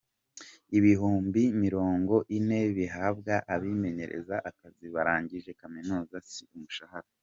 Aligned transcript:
Ibihumbi 0.77 1.41
mirongo 1.63 2.15
ine 2.37 2.59
bihabwa 2.77 3.33
abimenyereza 3.53 4.35
akazi 4.49 4.85
barangije 4.93 5.49
kaminuza 5.61 6.15
si 6.31 6.41
umushahara 6.55 7.09